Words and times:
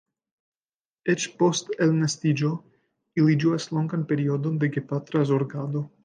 Eĉ 1.13 1.25
post 1.41 1.67
elnestiĝo 1.85 2.49
ili 3.23 3.35
ĝuas 3.43 3.67
longan 3.79 4.05
periodon 4.13 4.57
de 4.65 4.71
gepatra 4.79 5.23
zorgado. 5.33 5.83